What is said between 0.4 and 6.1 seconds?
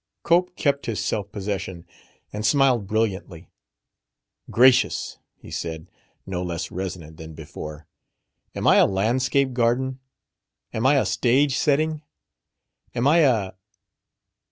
kept his self possession and smiled brilliantly. "Gracious!" he said,